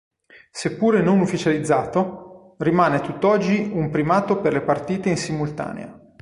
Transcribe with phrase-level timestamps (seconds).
[0.49, 5.95] Seppure non ufficializzato, rimane a tutt'oggi un primato per le partite in simultanea.